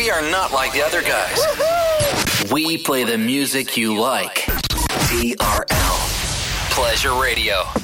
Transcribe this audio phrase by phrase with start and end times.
[0.00, 2.50] We are not like the other guys.
[2.50, 4.46] We play the music you like.
[5.10, 6.70] TRL.
[6.70, 7.79] Pleasure Radio.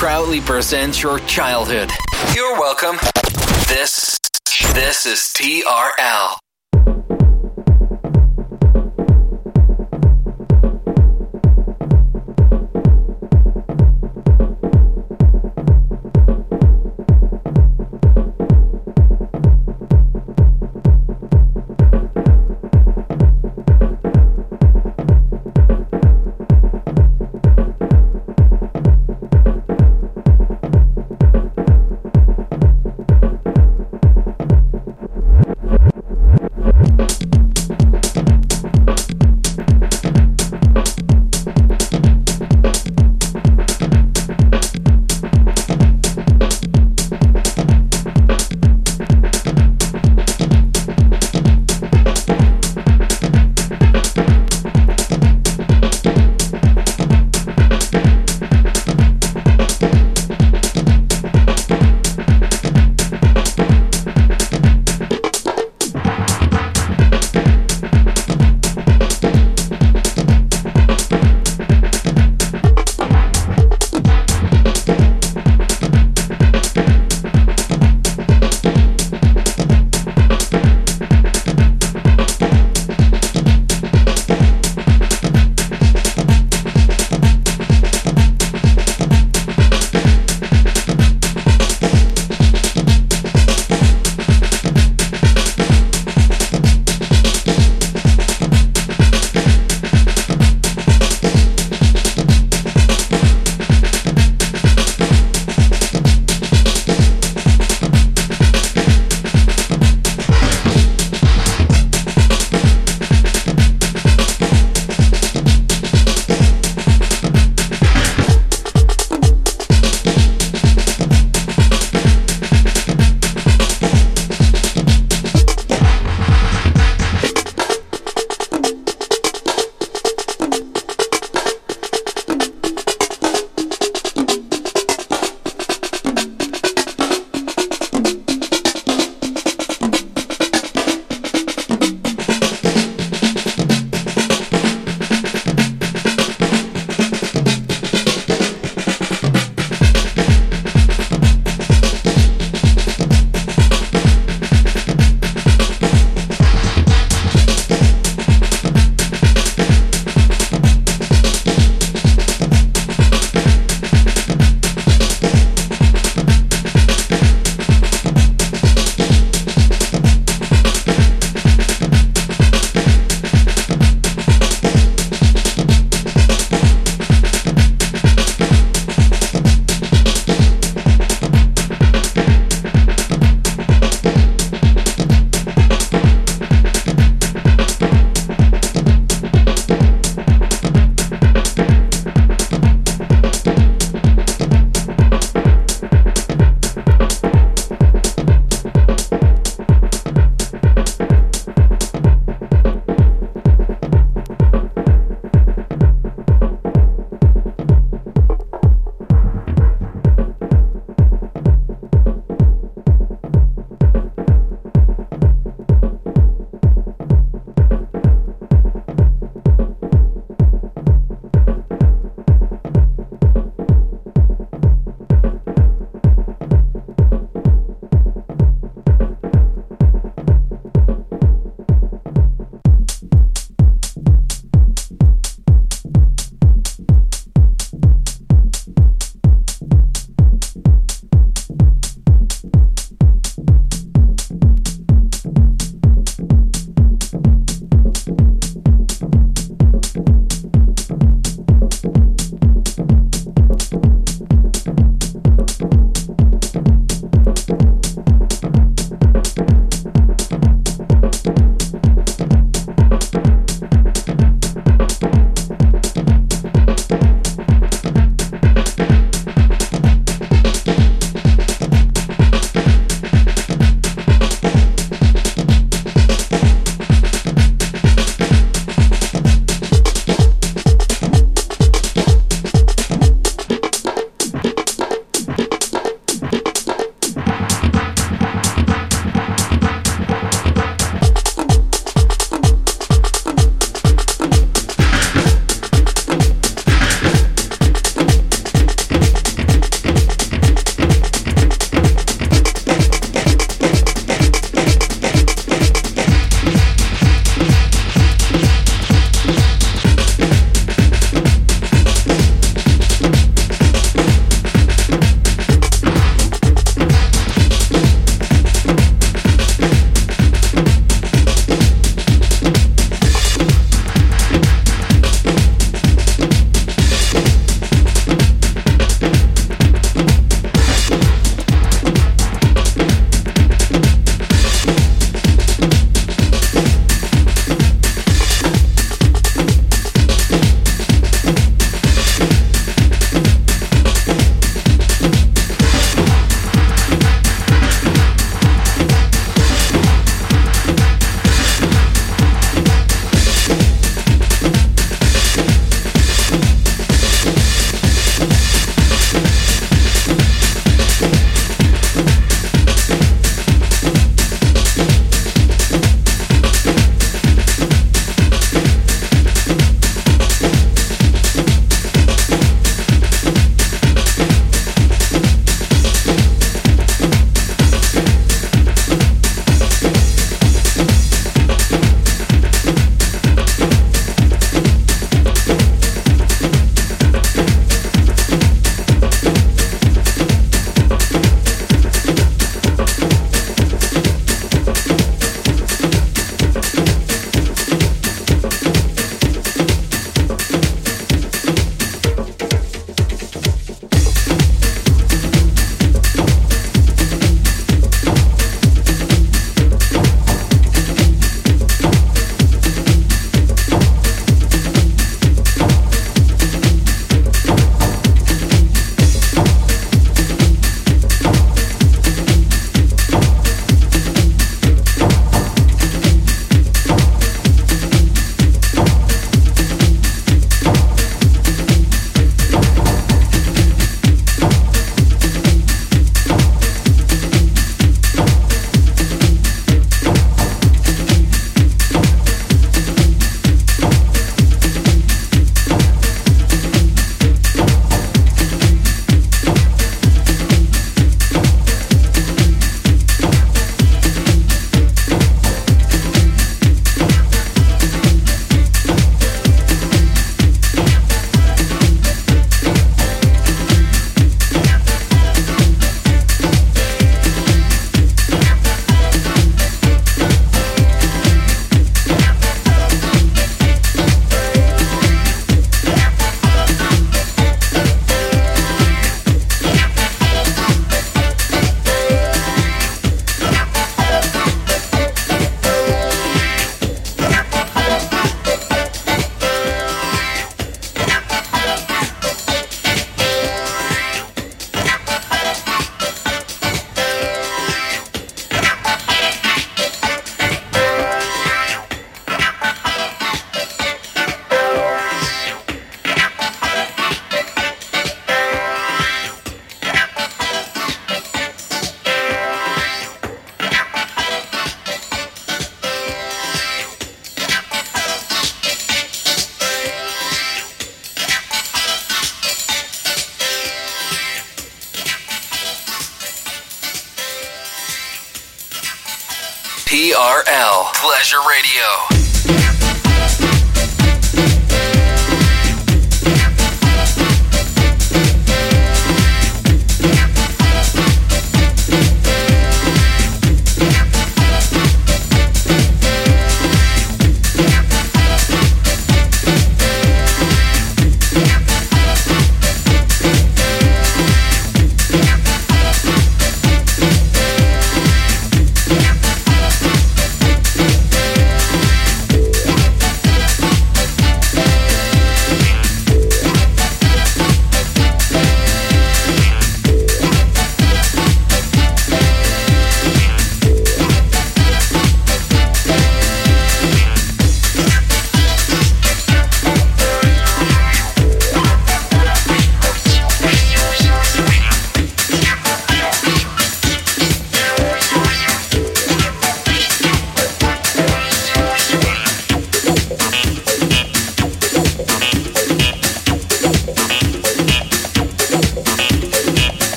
[0.00, 1.90] Proudly presents your childhood.
[2.34, 2.96] You're welcome.
[3.68, 4.18] This
[4.72, 6.39] this is TRL.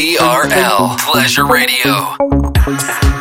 [0.00, 3.19] TRL Pleasure Radio.